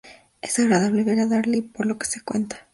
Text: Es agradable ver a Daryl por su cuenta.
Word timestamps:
Es 0.41 0.57
agradable 0.57 1.03
ver 1.03 1.19
a 1.19 1.27
Daryl 1.27 1.63
por 1.63 1.95
su 2.07 2.25
cuenta. 2.25 2.65